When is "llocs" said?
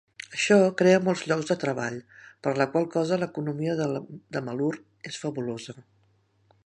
1.31-1.51